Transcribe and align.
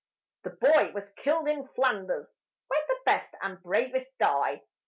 The 0.41 0.49
boy 0.49 0.91
was 0.95 1.11
killed 1.11 1.47
in 1.47 1.67
Flanders, 1.75 2.35
where 2.69 2.81
the 2.87 2.97
best 3.05 3.35
and 3.39 3.61
bravest 3.61 4.09
die. 4.17 4.63